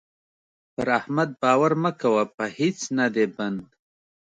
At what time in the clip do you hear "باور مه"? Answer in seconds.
1.41-1.91